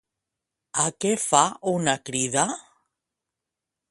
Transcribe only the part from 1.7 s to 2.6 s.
una crida?